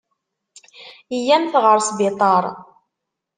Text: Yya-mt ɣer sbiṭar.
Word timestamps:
Yya-mt 1.19 1.53
ɣer 1.63 1.77
sbiṭar. 1.87 2.43